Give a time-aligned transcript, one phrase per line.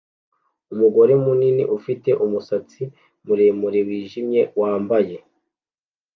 [0.73, 2.81] Umugore munini ufite umusatsi
[3.25, 5.15] muremure wijimye wambaye